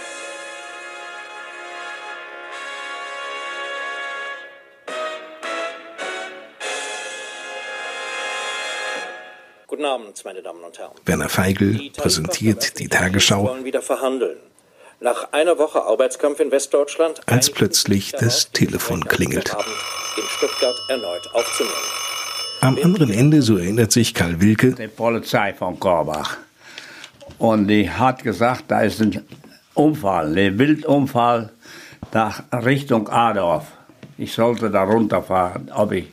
[9.68, 10.92] Guten Abend, meine Damen und Herren.
[11.06, 13.44] Werner Feigl präsentiert die Tagesschau.
[13.44, 14.38] wollen wieder verhandeln.
[15.02, 19.52] Nach einer Woche Arbeitskampf in Westdeutschland als plötzlich das Telefon klingelt.
[20.16, 21.74] in Stuttgart erneut aufzunehmen.
[22.60, 26.36] Am anderen Ende, so erinnert sich Karl Wilke, Die Polizei von Korbach.
[27.38, 29.24] Und die hat gesagt, da ist ein
[29.74, 31.50] Unfall, ein Wildunfall
[32.12, 33.64] nach Richtung Adorf.
[34.18, 35.72] Ich sollte da runterfahren.
[35.74, 36.04] Ob ich,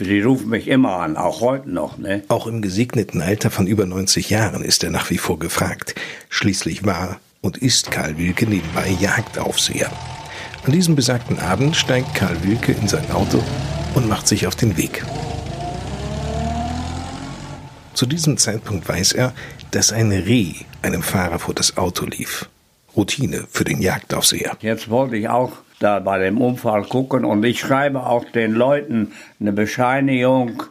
[0.00, 1.98] die rufen mich immer an, auch heute noch.
[1.98, 2.24] Ne?
[2.26, 5.94] auch im gesegneten Alter von über 90 Jahren ist er nach wie vor gefragt.
[6.30, 9.88] Schließlich war und ist Karl Wilke nebenbei Jagdaufseher.
[10.64, 13.40] An diesem besagten Abend steigt Karl Wilke in sein Auto
[13.94, 15.04] und macht sich auf den Weg.
[17.94, 19.32] Zu diesem Zeitpunkt weiß er,
[19.70, 22.48] dass ein Reh einem Fahrer vor das Auto lief.
[22.96, 24.56] Routine für den Jagdaufseher.
[24.60, 29.12] Jetzt wollte ich auch da bei dem Unfall gucken und ich schreibe auch den Leuten
[29.38, 30.64] eine Bescheinigung,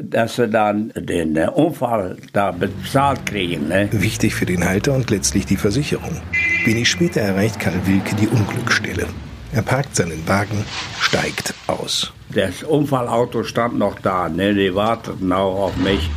[0.00, 3.68] dass sie dann den Unfall da bezahlt kriegen.
[3.68, 3.88] Ne?
[3.92, 6.20] Wichtig für den Halter und letztlich die Versicherung.
[6.64, 9.06] Wenig später erreicht Karl Wilke die Unglücksstelle.
[9.52, 10.64] Er parkt seinen Wagen,
[11.00, 12.12] steigt aus.
[12.34, 14.54] Das Unfallauto stand noch da, ne?
[14.54, 16.08] die warteten auch auf mich.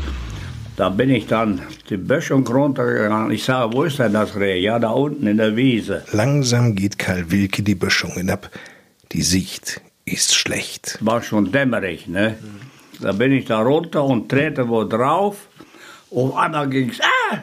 [0.78, 3.32] Da bin ich dann die Böschung runtergegangen.
[3.32, 4.60] Ich sage, wo ist denn das Reh?
[4.60, 6.04] Ja, da unten in der Wiese.
[6.12, 8.50] Langsam geht Karl Wilke die Böschung hinab.
[9.14, 10.98] Die Sicht ist schlecht.
[11.02, 12.36] War schon dämmerig, ne?
[13.02, 15.48] Da bin ich da runter und trete wo drauf.
[16.12, 17.38] Auf einmal ging's, ah!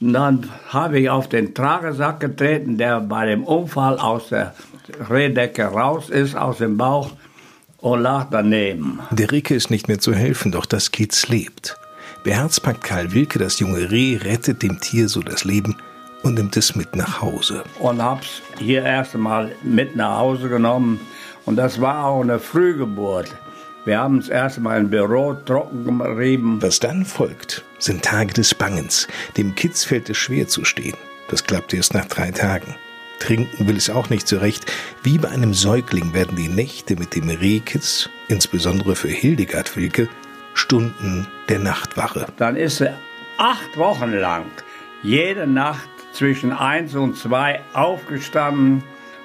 [0.00, 4.54] Und dann habe ich auf den Tragesack getreten, der bei dem Unfall aus der
[5.08, 7.10] Rehdecke raus ist, aus dem Bauch
[7.78, 9.00] und lag daneben.
[9.10, 11.76] Der Ricke ist nicht mehr zu helfen, doch das Kitz lebt.
[12.24, 15.76] Beherzt packt Karl Wilke das junge Reh, rettet dem Tier so das Leben
[16.22, 17.62] und nimmt es mit nach Hause.
[17.78, 21.00] Und hab's hier erst einmal mit nach Hause genommen.
[21.44, 23.34] Und das war auch eine Frühgeburt.
[23.86, 26.60] Wir haben es erst mal im Büro trocken gerieben.
[26.60, 29.06] Was dann folgt, sind Tage des Bangens.
[29.36, 30.96] Dem Kitz fällt es schwer zu stehen.
[31.28, 32.74] Das klappt erst nach drei Tagen.
[33.20, 34.66] Trinken will es auch nicht zurecht.
[35.04, 40.08] Wie bei einem Säugling werden die Nächte mit dem Rehkitz, insbesondere für Hildegard Wilke,
[40.54, 42.26] Stunden der Nachtwache.
[42.38, 42.92] Dann ist sie
[43.38, 44.46] acht Wochen lang
[45.04, 48.82] jede Nacht zwischen eins und zwei aufgestanden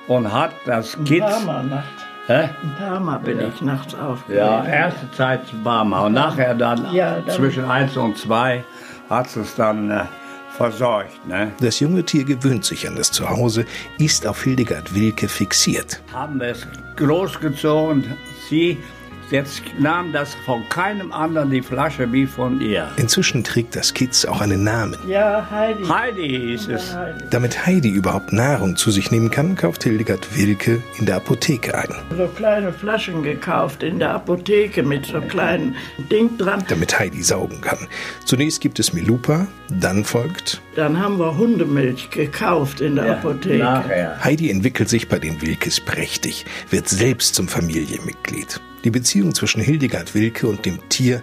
[0.07, 1.43] und hat das Kitz.
[1.45, 2.10] Mal nachts.
[2.31, 2.49] Hä?
[2.63, 3.47] Ein paar Mal bin Ja.
[3.47, 4.29] ich nachts aufgewacht.
[4.37, 6.05] Ja, erste Zeit war mal.
[6.05, 8.63] Und nachher dann, Ja, dann- zwischen eins und zwei
[9.09, 10.03] hat es dann äh,
[10.55, 11.25] versorgt.
[11.27, 11.51] Ne?
[11.59, 13.65] Das junge Tier gewöhnt sich an das Zuhause,
[13.97, 16.01] ist auf Hildegard Wilke fixiert.
[16.13, 16.65] Haben wir es
[16.95, 18.03] großgezogen.
[18.49, 18.77] Sie
[19.31, 22.89] jetzt nahm das von keinem anderen die Flasche wie von ihr.
[22.97, 24.97] Inzwischen trägt das Kitz auch einen Namen.
[25.07, 25.83] Ja, Heidi.
[25.85, 26.95] Heidi hieß es.
[27.29, 31.89] Damit Heidi überhaupt Nahrung zu sich nehmen kann, kauft Hildegard Wilke in der Apotheke ein.
[32.17, 35.75] So kleine Flaschen gekauft in der Apotheke mit so kleinen
[36.11, 36.63] Ding dran.
[36.67, 37.87] damit Heidi saugen kann.
[38.25, 40.61] Zunächst gibt es Milupa, dann folgt.
[40.75, 44.23] Dann haben wir Hundemilch gekauft in der Apotheke.
[44.23, 48.61] Heidi entwickelt sich bei den Wilkes prächtig, wird selbst zum Familienmitglied.
[48.83, 51.21] Die Beziehung zwischen Hildegard Wilke und dem Tier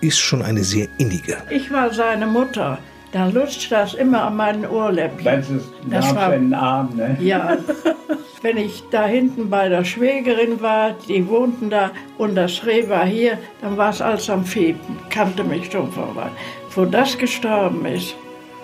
[0.00, 1.38] ist schon eine sehr innige.
[1.50, 2.78] Ich war seine Mutter.
[3.12, 5.24] Dann lutscht das immer an meinen Ohrläppchen.
[5.24, 7.16] Wenn es Das war- in den Arm, ne?
[7.20, 7.56] Ja,
[8.42, 13.06] wenn ich da hinten bei der Schwägerin war, die wohnten da und das Reh war
[13.06, 16.28] hier, dann war es alles am Fiepen, kannte mich schon vorbei.
[16.74, 18.14] Wo das gestorben ist,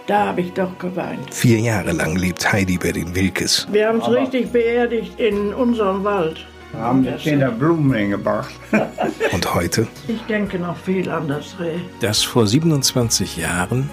[0.06, 1.32] da habe ich doch geweint.
[1.34, 3.66] Vier Jahre lang lebt Heidi bei den Wilkes.
[3.72, 6.44] Wir haben es richtig beerdigt in unserem Wald.
[6.78, 8.54] Haben die Kinder Blumen hingebracht.
[9.32, 9.86] Und heute?
[10.08, 11.78] Ich denke noch viel an das Reh.
[12.00, 13.90] Das vor 27 Jahren,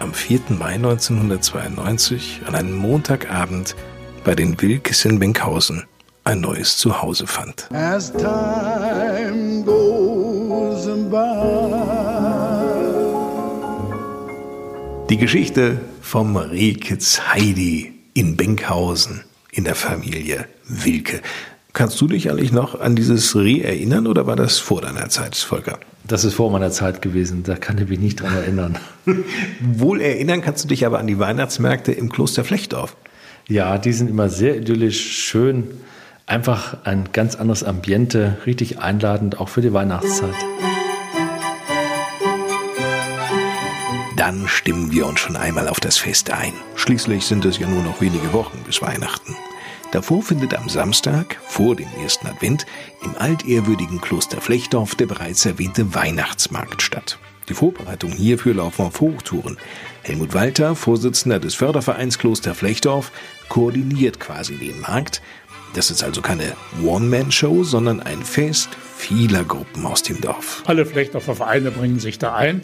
[0.00, 0.40] am 4.
[0.58, 3.76] Mai 1992, an einem Montagabend
[4.24, 5.84] bei den Wilkes in Benkhausen
[6.24, 7.68] ein neues Zuhause fand.
[7.72, 12.44] As time goes by.
[15.10, 21.20] Die Geschichte vom Rehkitz Heidi in Benkhausen in der Familie Wilke.
[21.74, 25.34] Kannst du dich eigentlich noch an dieses Reh erinnern oder war das vor deiner Zeit,
[25.34, 25.80] Volker?
[26.04, 28.78] Das ist vor meiner Zeit gewesen, da kann ich mich nicht dran erinnern.
[29.60, 32.96] Wohl erinnern kannst du dich aber an die Weihnachtsmärkte im Kloster Flechtdorf.
[33.48, 35.64] Ja, die sind immer sehr idyllisch, schön,
[36.26, 40.34] einfach ein ganz anderes Ambiente, richtig einladend, auch für die Weihnachtszeit.
[44.16, 46.52] Dann stimmen wir uns schon einmal auf das Fest ein.
[46.76, 49.34] Schließlich sind es ja nur noch wenige Wochen bis Weihnachten.
[49.94, 52.66] Davor findet am Samstag, vor dem ersten Advent,
[53.04, 57.16] im altehrwürdigen Kloster Flechtdorf der bereits erwähnte Weihnachtsmarkt statt.
[57.48, 59.56] Die Vorbereitungen hierfür laufen auf Hochtouren.
[60.02, 63.12] Helmut Walter, Vorsitzender des Fördervereins Kloster Flechtdorf,
[63.48, 65.22] koordiniert quasi den Markt.
[65.74, 70.64] Das ist also keine One-Man-Show, sondern ein Fest vieler Gruppen aus dem Dorf.
[70.66, 72.62] Alle Flechtdorfer Vereine bringen sich da ein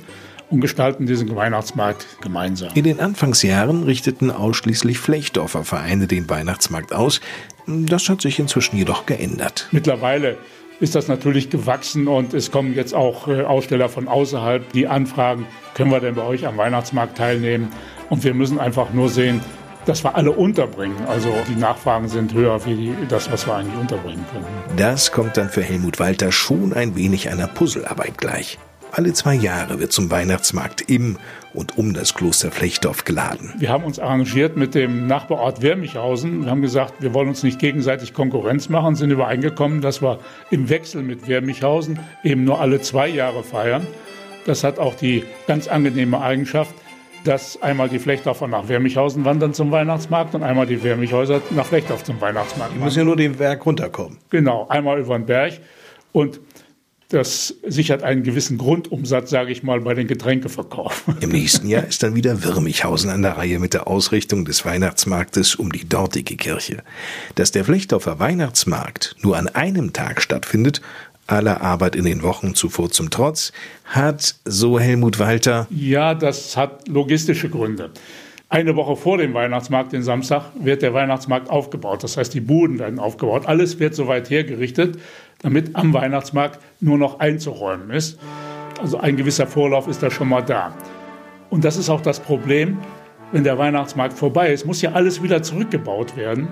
[0.50, 2.70] und gestalten diesen Weihnachtsmarkt gemeinsam.
[2.74, 7.20] In den Anfangsjahren richteten ausschließlich Flechtdorfer Vereine den Weihnachtsmarkt aus.
[7.66, 9.68] Das hat sich inzwischen jedoch geändert.
[9.70, 10.36] Mittlerweile
[10.80, 15.46] ist das natürlich gewachsen und es kommen jetzt auch äh, Aussteller von außerhalb, die anfragen,
[15.74, 17.68] können wir denn bei euch am Weihnachtsmarkt teilnehmen?
[18.08, 19.40] Und wir müssen einfach nur sehen,
[19.86, 20.96] dass wir alle unterbringen.
[21.06, 24.46] Also die Nachfragen sind höher wie das, was wir eigentlich unterbringen können.
[24.76, 28.58] Das kommt dann für Helmut Walter schon ein wenig einer Puzzlearbeit gleich.
[28.92, 31.16] Alle zwei Jahre wird zum Weihnachtsmarkt im
[31.54, 33.54] und um das Kloster Flechtdorf geladen.
[33.58, 36.44] Wir haben uns arrangiert mit dem Nachbarort Wermichhausen.
[36.44, 40.18] Wir haben gesagt, wir wollen uns nicht gegenseitig Konkurrenz machen, sind übereingekommen, dass wir
[40.50, 43.86] im Wechsel mit Wermichhausen eben nur alle zwei Jahre feiern.
[44.44, 46.74] Das hat auch die ganz angenehme Eigenschaft,
[47.24, 52.02] dass einmal die Flechtdorfer nach Wermichhausen wandern zum Weihnachtsmarkt und einmal die Wermichhäuser nach Flechtdorf
[52.02, 52.74] zum Weihnachtsmarkt.
[52.74, 54.18] Die müssen ja nur den Berg runterkommen.
[54.30, 55.60] Genau, einmal über den Berg.
[56.12, 56.40] Und
[57.10, 61.04] das sichert einen gewissen Grundumsatz, sage ich mal, bei den Getränkeverkauf.
[61.20, 65.56] Im nächsten Jahr ist dann wieder Wirmichhausen an der Reihe mit der Ausrichtung des Weihnachtsmarktes
[65.56, 66.82] um die dortige Kirche.
[67.34, 70.80] Dass der Flechtdorfer Weihnachtsmarkt nur an einem Tag stattfindet,
[71.26, 73.52] aller Arbeit in den Wochen zuvor zum Trotz,
[73.84, 77.90] hat, so Helmut Walter, Ja, das hat logistische Gründe.
[78.48, 82.02] Eine Woche vor dem Weihnachtsmarkt, den Samstag, wird der Weihnachtsmarkt aufgebaut.
[82.02, 83.46] Das heißt, die Buden werden aufgebaut.
[83.46, 84.98] Alles wird so weit hergerichtet,
[85.42, 88.18] damit am Weihnachtsmarkt nur noch einzuräumen ist.
[88.80, 90.72] Also ein gewisser Vorlauf ist da schon mal da.
[91.50, 92.78] Und das ist auch das Problem,
[93.32, 96.48] wenn der Weihnachtsmarkt vorbei ist, muss ja alles wieder zurückgebaut werden.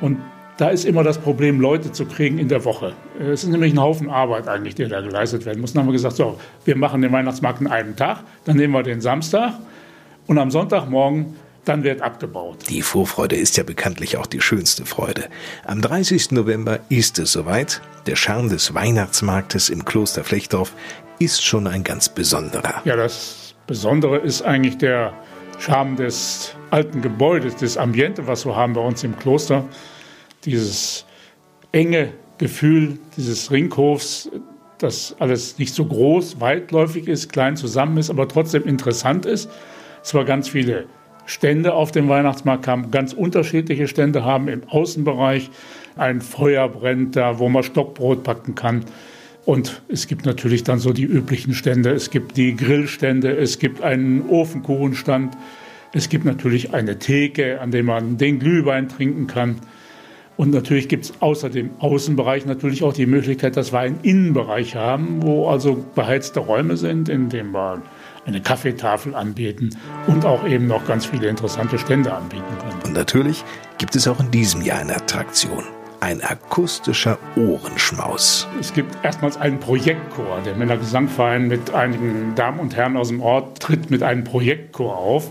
[0.00, 0.18] Und
[0.56, 2.94] da ist immer das Problem, Leute zu kriegen in der Woche.
[3.20, 5.74] Es ist nämlich ein Haufen Arbeit eigentlich, der da geleistet werden muss.
[5.74, 8.82] Dann haben wir gesagt, so, wir machen den Weihnachtsmarkt an einem Tag, dann nehmen wir
[8.82, 9.52] den Samstag
[10.26, 11.34] und am Sonntagmorgen
[11.68, 12.64] dann wird abgebaut.
[12.68, 15.24] Die Vorfreude ist ja bekanntlich auch die schönste Freude.
[15.64, 16.30] Am 30.
[16.30, 17.80] November ist es soweit.
[18.06, 20.72] Der Charme des Weihnachtsmarktes im Kloster Flechtdorf
[21.18, 22.82] ist schon ein ganz besonderer.
[22.84, 25.12] Ja, das Besondere ist eigentlich der
[25.58, 29.64] Charme des alten Gebäudes, des Ambiente, was wir haben bei uns im Kloster.
[30.44, 31.04] Dieses
[31.72, 34.30] enge Gefühl dieses Ringhofs,
[34.78, 39.50] dass alles nicht so groß, weitläufig ist, klein zusammen ist, aber trotzdem interessant ist.
[40.02, 40.86] Zwar ganz viele
[41.26, 45.50] Stände auf dem Weihnachtsmarkt haben, ganz unterschiedliche Stände haben im Außenbereich.
[45.96, 48.84] Ein Feuer brennt da, wo man Stockbrot backen kann.
[49.44, 51.90] Und es gibt natürlich dann so die üblichen Stände.
[51.90, 55.36] Es gibt die Grillstände, es gibt einen Ofenkuchenstand,
[55.92, 59.56] es gibt natürlich eine Theke, an der man den Glühwein trinken kann.
[60.36, 64.76] Und natürlich gibt es außer dem Außenbereich natürlich auch die Möglichkeit, dass wir einen Innenbereich
[64.76, 67.82] haben, wo also beheizte Räume sind, in denen wir
[68.26, 69.70] eine Kaffeetafel anbieten
[70.06, 72.82] und auch eben noch ganz viele interessante Stände anbieten können.
[72.84, 73.44] Und natürlich
[73.78, 75.64] gibt es auch in diesem Jahr eine Attraktion.
[76.00, 78.46] Ein akustischer Ohrenschmaus.
[78.60, 80.40] Es gibt erstmals einen Projektchor.
[80.44, 85.30] Der Männergesangverein mit einigen Damen und Herren aus dem Ort tritt mit einem Projektchor auf.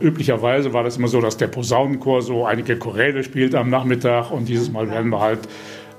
[0.00, 4.48] Üblicherweise war das immer so, dass der Posaunenchor so einige Choräle spielt am Nachmittag und
[4.48, 5.40] dieses Mal werden wir halt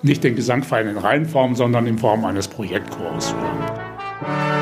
[0.01, 4.58] nicht den Gesangverein in Reihenform, sondern in Form eines Projektchors hören.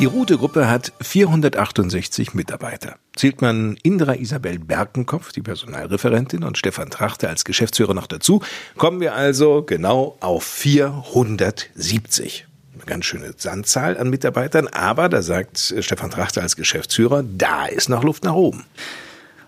[0.00, 2.96] Die Rute-Gruppe hat 468 Mitarbeiter.
[3.14, 8.42] Zählt man Indra Isabel Berkenkopf, die Personalreferentin, und Stefan Trachte als Geschäftsführer noch dazu,
[8.76, 12.48] kommen wir also genau auf 470.
[12.74, 17.88] Eine ganz schöne Sandzahl an Mitarbeitern, aber da sagt Stefan Trachte als Geschäftsführer, da ist
[17.88, 18.64] noch Luft nach oben.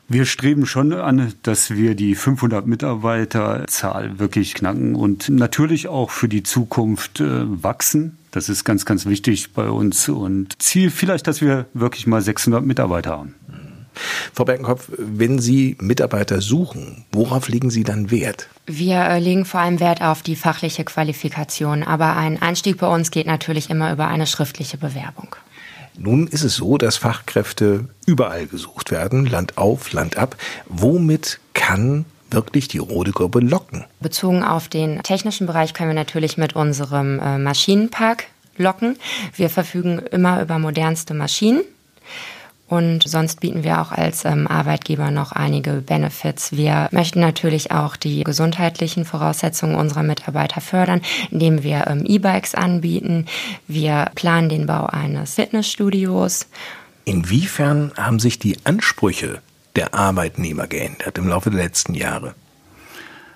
[0.09, 6.29] Wir streben schon an, dass wir die 500 Mitarbeiterzahl wirklich knacken und natürlich auch für
[6.29, 8.17] die Zukunft äh, wachsen.
[8.31, 12.65] Das ist ganz, ganz wichtig bei uns und Ziel vielleicht, dass wir wirklich mal 600
[12.65, 13.35] Mitarbeiter haben.
[14.33, 18.49] Frau Berkenkopf, wenn Sie Mitarbeiter suchen, worauf legen Sie dann Wert?
[18.67, 23.11] Wir äh, legen vor allem Wert auf die fachliche Qualifikation, aber ein Einstieg bei uns
[23.11, 25.35] geht natürlich immer über eine schriftliche Bewerbung.
[25.99, 30.37] Nun ist es so, dass Fachkräfte überall gesucht werden, Land auf, Land ab.
[30.67, 33.85] Womit kann wirklich die Rode Gruppe locken?
[34.01, 38.25] Bezogen auf den technischen Bereich können wir natürlich mit unserem äh, Maschinenpark
[38.57, 38.97] locken.
[39.35, 41.63] Wir verfügen immer über modernste Maschinen.
[42.69, 46.53] Und sonst bieten wir auch als ähm, Arbeitgeber noch einige Benefits.
[46.53, 51.01] Wir möchten natürlich auch die gesundheitlichen Voraussetzungen unserer Mitarbeiter fördern,
[51.31, 53.27] indem wir ähm, E-Bikes anbieten.
[53.69, 56.49] Wir planen den Bau eines Fitnessstudios.
[57.05, 59.41] Inwiefern haben sich die Ansprüche
[59.77, 62.35] der Arbeitnehmer geändert im Laufe der letzten Jahre?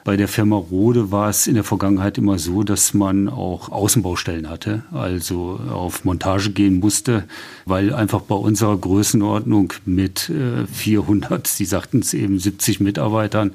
[0.02, 4.48] Bei der Firma Rode war es in der Vergangenheit immer so, dass man auch Außenbaustellen
[4.48, 7.24] hatte, also auf Montage gehen musste,
[7.66, 10.32] weil einfach bei unserer Größenordnung mit
[10.72, 13.52] 400, Sie sagten es eben, 70 Mitarbeitern,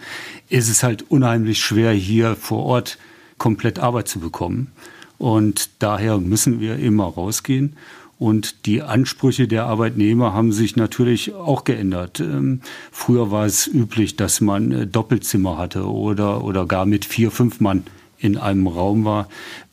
[0.48, 3.00] ist es halt unheimlich schwer, hier vor Ort
[3.40, 4.72] komplett Arbeit zu bekommen.
[5.18, 7.76] Und daher müssen wir immer rausgehen.
[8.18, 12.22] Und die Ansprüche der Arbeitnehmer haben sich natürlich auch geändert.
[12.22, 17.30] Ähm, früher war es üblich, dass man äh, Doppelzimmer hatte oder, oder gar mit vier,
[17.30, 17.84] fünf Mann
[18.18, 19.28] in einem Raum war.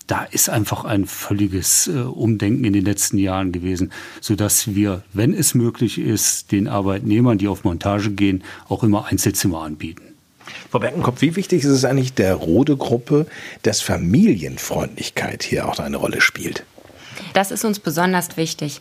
[0.09, 5.33] Da ist einfach ein völliges äh, Umdenken in den letzten Jahren gewesen, sodass wir, wenn
[5.33, 10.03] es möglich ist, den Arbeitnehmern, die auf Montage gehen, auch immer Einzelzimmer anbieten.
[10.71, 13.27] Frau Berkenkopf, wie wichtig ist es eigentlich der Rode-Gruppe,
[13.63, 16.65] dass Familienfreundlichkeit hier auch eine Rolle spielt?
[17.33, 18.81] Das ist uns besonders wichtig.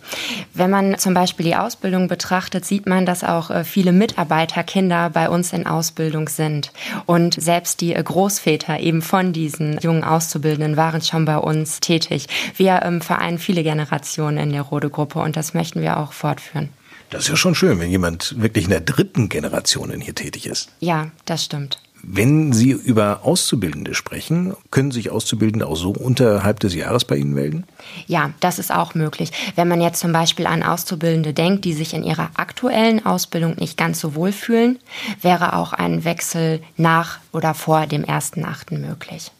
[0.54, 5.30] Wenn man zum Beispiel die Ausbildung betrachtet, sieht man, dass auch äh, viele Mitarbeiterkinder bei
[5.30, 6.72] uns in Ausbildung sind.
[7.06, 12.28] Und selbst die äh, Großväter eben von diesen jungen Auszubildenden waren schon bei uns tätig.
[12.58, 16.70] Wir ähm, vereinen viele Generationen in der Rode-Gruppe und das möchten wir auch fortführen.
[17.10, 20.70] Das ist ja schon schön, wenn jemand wirklich in der dritten Generation hier tätig ist.
[20.80, 21.80] Ja, das stimmt.
[22.04, 27.34] Wenn Sie über Auszubildende sprechen, können sich Auszubildende auch so unterhalb des Jahres bei Ihnen
[27.34, 27.66] melden?
[28.08, 29.32] Ja, das ist auch möglich.
[29.56, 33.78] Wenn man jetzt zum Beispiel an Auszubildende denkt, die sich in ihrer aktuellen Ausbildung nicht
[33.78, 34.80] ganz so wohl fühlen,
[35.22, 38.80] wäre auch ein Wechsel nach oder vor dem 1.8.
[38.80, 39.32] möglich.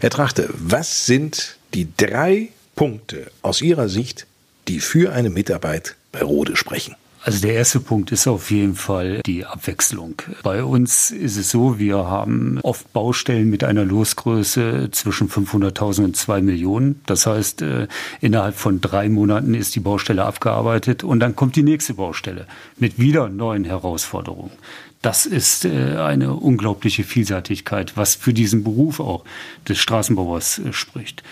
[0.00, 4.26] Herr Trachte, was sind die drei Punkte aus Ihrer Sicht,
[4.68, 6.96] die für eine Mitarbeit bei Rode sprechen?
[7.24, 10.16] Also der erste Punkt ist auf jeden Fall die Abwechslung.
[10.42, 16.16] Bei uns ist es so, wir haben oft Baustellen mit einer Losgröße zwischen 500.000 und
[16.18, 17.00] 2 Millionen.
[17.06, 17.88] Das heißt, äh,
[18.20, 22.98] innerhalb von drei Monaten ist die Baustelle abgearbeitet und dann kommt die nächste Baustelle mit
[22.98, 24.52] wieder neuen Herausforderungen.
[25.00, 29.24] Das ist äh, eine unglaubliche Vielseitigkeit, was für diesen Beruf auch
[29.66, 31.22] des Straßenbauers äh, spricht.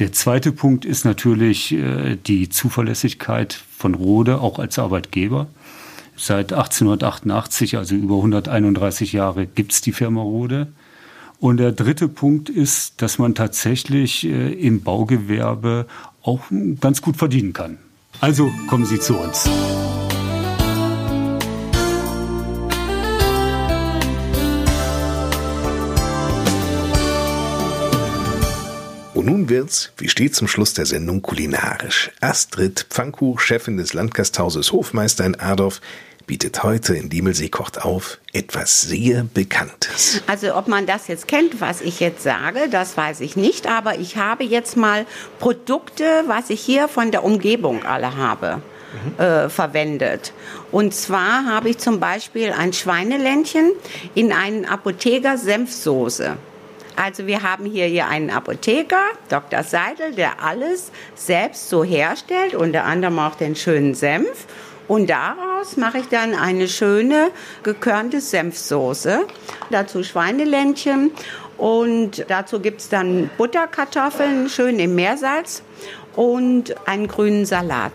[0.00, 5.46] Der zweite Punkt ist natürlich äh, die Zuverlässigkeit von Rode auch als Arbeitgeber.
[6.16, 10.68] Seit 1888, also über 131 Jahre, gibt es die Firma Rode.
[11.38, 15.86] Und der dritte Punkt ist, dass man tatsächlich äh, im Baugewerbe
[16.22, 16.40] auch
[16.80, 17.76] ganz gut verdienen kann.
[18.20, 19.48] Also kommen Sie zu uns.
[29.20, 32.10] Und nun wird's, wie steht zum Schluss der Sendung, kulinarisch.
[32.22, 35.82] Astrid Pfannkuch, Chefin des Landgasthauses Hofmeister in Adorf,
[36.26, 40.22] bietet heute in Diemelsee kocht auf etwas sehr Bekanntes.
[40.26, 43.98] Also ob man das jetzt kennt, was ich jetzt sage, das weiß ich nicht, aber
[43.98, 45.04] ich habe jetzt mal
[45.38, 48.62] Produkte, was ich hier von der Umgebung alle habe.
[49.18, 49.22] Mhm.
[49.22, 50.32] Äh, verwendet.
[50.72, 53.70] Und zwar habe ich zum Beispiel ein Schweineländchen
[54.14, 56.38] in einen Apotheker Senfsoße.
[57.02, 59.62] Also wir haben hier, hier einen Apotheker, Dr.
[59.62, 64.46] Seidel, der alles selbst so herstellt, unter anderem auch den schönen Senf.
[64.86, 67.30] Und daraus mache ich dann eine schöne
[67.62, 69.20] gekörnte Senfsoße.
[69.70, 71.12] Dazu Schweineländchen
[71.56, 75.62] und dazu gibt es dann Butterkartoffeln, schön im Meersalz
[76.16, 77.92] und einen grünen Salat.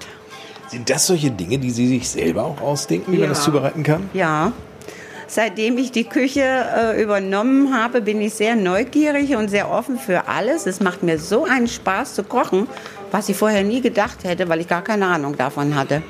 [0.68, 3.22] Sind das solche Dinge, die Sie sich selber auch ausdenken, wie ja.
[3.22, 4.10] man das zubereiten kann?
[4.16, 4.52] Ja,
[5.28, 10.28] Seitdem ich die Küche äh, übernommen habe, bin ich sehr neugierig und sehr offen für
[10.28, 10.68] alles.
[10.68, 12.68] Es macht mir so einen Spaß zu kochen,
[13.12, 16.04] was ich vorher nie gedacht hätte, weil ich gar keine Ahnung davon hatte.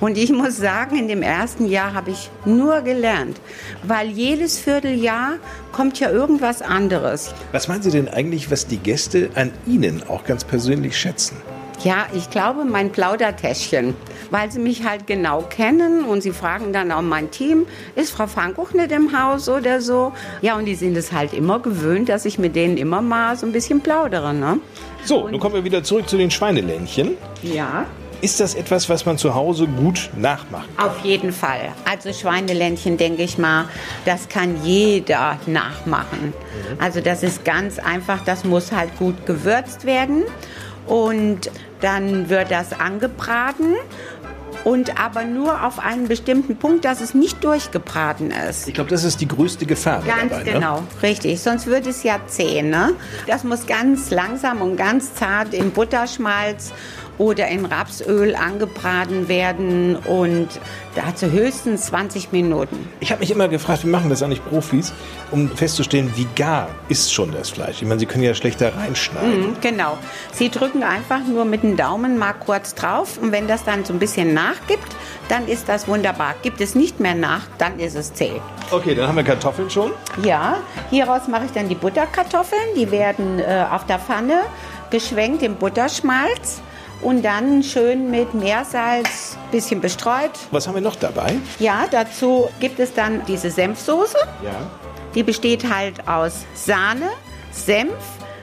[0.00, 3.40] Und ich muss sagen, in dem ersten Jahr habe ich nur gelernt,
[3.84, 5.34] weil jedes Vierteljahr
[5.70, 7.34] kommt ja irgendwas anderes.
[7.52, 11.36] Was meinen Sie denn eigentlich, was die Gäste an Ihnen auch ganz persönlich schätzen?
[11.84, 13.94] Ja, ich glaube mein Plaudertäschchen,
[14.30, 18.26] weil sie mich halt genau kennen und sie fragen dann auch mein Team, ist Frau
[18.26, 20.12] Frankuch nicht im Haus oder so?
[20.40, 23.46] Ja, und die sind es halt immer gewöhnt, dass ich mit denen immer mal so
[23.46, 24.34] ein bisschen plaudere.
[24.34, 24.58] Ne?
[25.04, 27.16] So, und nun kommen wir wieder zurück zu den Schweineländchen.
[27.42, 27.86] Ja.
[28.22, 30.86] Ist das etwas, was man zu Hause gut nachmachen kann?
[30.86, 31.72] Auf jeden Fall.
[31.88, 33.66] Also Schweineländchen, denke ich mal,
[34.06, 36.32] das kann jeder nachmachen.
[36.32, 36.80] Mhm.
[36.80, 40.24] Also das ist ganz einfach, das muss halt gut gewürzt werden.
[40.86, 41.50] Und
[41.86, 43.76] dann wird das angebraten
[44.64, 48.66] und aber nur auf einen bestimmten Punkt, dass es nicht durchgebraten ist.
[48.66, 50.02] Ich glaube, das ist die größte Gefahr.
[50.04, 50.52] Ganz dabei, ne?
[50.54, 50.86] genau, ne?
[51.04, 51.40] richtig.
[51.40, 52.62] Sonst wird es ja zäh.
[52.62, 52.94] Ne?
[53.28, 56.72] Das muss ganz langsam und ganz zart im Butterschmalz
[57.18, 60.48] oder in Rapsöl angebraten werden und
[60.94, 62.88] dazu höchstens 20 Minuten.
[63.00, 64.92] Ich habe mich immer gefragt, wie machen das eigentlich Profis,
[65.30, 67.82] um festzustellen, wie gar ist schon das Fleisch?
[67.82, 69.50] Ich meine, Sie können ja schlechter reinschneiden.
[69.50, 69.98] Mhm, genau.
[70.32, 73.92] Sie drücken einfach nur mit dem Daumen mal kurz drauf und wenn das dann so
[73.92, 74.94] ein bisschen nachgibt,
[75.28, 76.34] dann ist das wunderbar.
[76.42, 78.40] Gibt es nicht mehr nach, dann ist es zäh.
[78.70, 79.92] Okay, dann haben wir Kartoffeln schon.
[80.22, 80.58] Ja,
[80.90, 82.74] hieraus mache ich dann die Butterkartoffeln.
[82.76, 84.42] Die werden äh, auf der Pfanne
[84.90, 86.60] geschwenkt im Butterschmalz
[87.02, 90.30] und dann schön mit Meersalz ein bisschen bestreut.
[90.50, 91.36] Was haben wir noch dabei?
[91.58, 94.18] Ja, dazu gibt es dann diese Senfsoße.
[94.42, 94.50] Ja.
[95.14, 97.08] Die besteht halt aus Sahne,
[97.50, 97.92] Senf,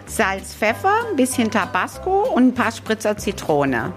[0.05, 3.93] Salz, Pfeffer, ein bisschen Tabasco und ein paar Spritzer Zitrone.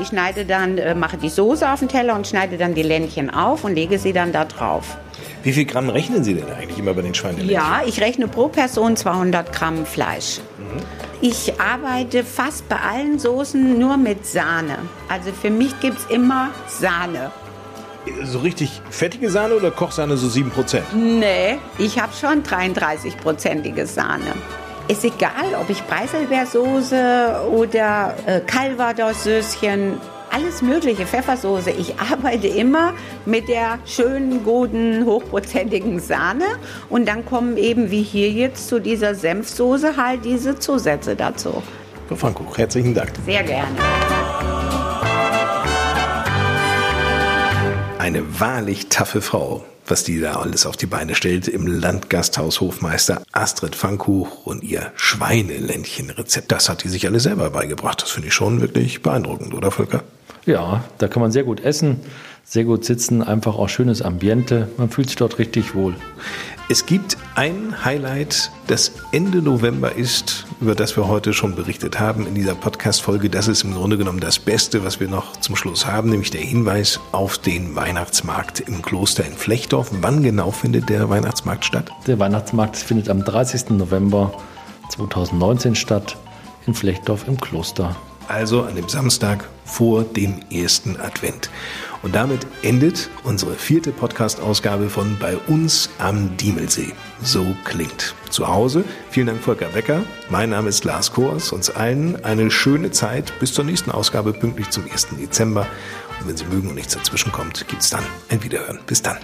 [0.00, 3.30] Ich schneide dann, äh, mache die Soße auf den Teller und schneide dann die Ländchen
[3.30, 4.96] auf und lege sie dann da drauf.
[5.42, 7.54] Wie viel Gramm rechnen Sie denn eigentlich immer bei den Schweineländchen?
[7.54, 10.40] Ja, ich rechne pro Person 200 Gramm Fleisch.
[10.58, 10.82] Mhm.
[11.20, 14.78] Ich arbeite fast bei allen Soßen nur mit Sahne.
[15.08, 17.32] Also für mich gibt es immer Sahne.
[18.22, 20.80] So richtig fettige Sahne oder Kochsahne so 7%?
[20.94, 24.32] Nee, ich habe schon 33-prozentige Sahne.
[24.86, 30.00] Ist egal, ob ich Preiselbeersoße oder äh, Calvados-Söschen,
[30.30, 31.70] alles mögliche, Pfeffersoße.
[31.70, 32.94] Ich arbeite immer
[33.26, 36.44] mit der schönen, guten, hochprozentigen Sahne
[36.88, 41.62] und dann kommen eben wie hier jetzt zu dieser Senfsoße halt diese Zusätze dazu.
[42.08, 43.12] Frau Frankuch, herzlichen Dank.
[43.26, 43.76] Sehr gerne.
[47.98, 53.22] Eine wahrlich taffe Frau, was die da alles auf die Beine stellt im Landgasthaus Hofmeister
[53.32, 56.50] Astrid Pfannkuch und ihr Schweineländchenrezept.
[56.50, 58.00] Das hat die sich alle selber beigebracht.
[58.00, 60.04] Das finde ich schon wirklich beeindruckend, oder Volker?
[60.48, 62.00] Ja, da kann man sehr gut essen,
[62.42, 64.66] sehr gut sitzen, einfach auch schönes Ambiente.
[64.78, 65.94] Man fühlt sich dort richtig wohl.
[66.70, 72.26] Es gibt ein Highlight, das Ende November ist, über das wir heute schon berichtet haben
[72.26, 73.28] in dieser Podcast-Folge.
[73.28, 76.40] Das ist im Grunde genommen das Beste, was wir noch zum Schluss haben, nämlich der
[76.40, 79.90] Hinweis auf den Weihnachtsmarkt im Kloster in Flechtdorf.
[80.00, 81.90] Wann genau findet der Weihnachtsmarkt statt?
[82.06, 83.68] Der Weihnachtsmarkt findet am 30.
[83.68, 84.32] November
[84.94, 86.16] 2019 statt
[86.66, 87.94] in Flechtdorf im Kloster.
[88.28, 91.50] Also an dem Samstag vor dem ersten Advent.
[92.02, 96.92] Und damit endet unsere vierte Podcast-Ausgabe von Bei uns am Diemelsee.
[97.22, 98.14] So klingt.
[98.30, 100.02] Zu Hause, vielen Dank Volker Becker.
[100.30, 101.52] Mein Name ist Lars Kors.
[101.52, 105.08] Uns allen eine schöne Zeit bis zur nächsten Ausgabe pünktlich zum 1.
[105.18, 105.66] Dezember.
[106.20, 108.80] Und wenn Sie mögen und nichts dazwischen kommt, gibt's dann ein Wiederhören.
[108.86, 109.18] Bis dann.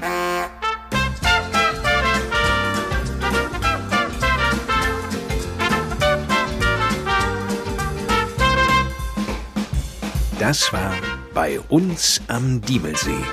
[10.38, 10.92] Das war
[11.32, 13.24] bei uns am Diemelsee.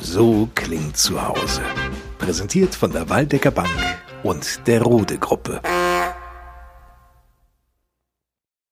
[0.00, 1.62] So klingt zu Hause.
[2.18, 3.68] Präsentiert von der Waldecker Bank
[4.22, 5.60] und der Rode Gruppe.